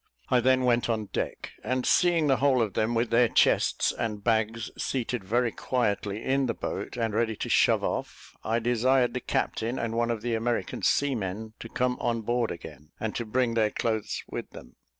[0.29, 4.23] I then went on deck, and seeing the whole of them, with their chests and
[4.23, 9.19] bags, seated very quietly in the boat, and ready to shove off, I desired the
[9.19, 13.53] captain and one of the American seamen to come on board again, and to bring
[13.53, 14.75] their clothes with them.